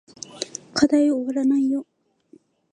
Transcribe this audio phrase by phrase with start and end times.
[0.73, 1.85] 課題おわらないよ